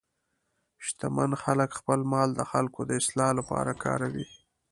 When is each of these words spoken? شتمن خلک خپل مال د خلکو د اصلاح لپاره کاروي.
شتمن 0.85 1.31
خلک 1.43 1.69
خپل 1.79 1.99
مال 2.11 2.29
د 2.35 2.41
خلکو 2.51 2.79
د 2.85 2.91
اصلاح 3.01 3.31
لپاره 3.39 3.71
کاروي. 3.83 4.27